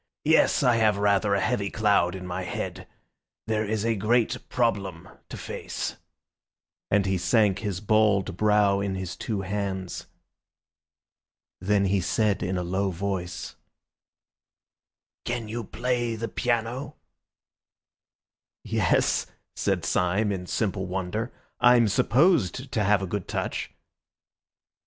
[0.25, 2.87] Yes, I have rather a heavy cloud in my head.
[3.45, 5.95] There is a great problem to face,"
[6.89, 10.07] and he sank his bald brow in his two hands.
[11.59, 13.55] Then he said in a low voice—
[15.23, 16.95] "Can you play the piano?"
[18.63, 23.69] "Yes," said Syme in simple wonder, "I'm supposed to have a good touch."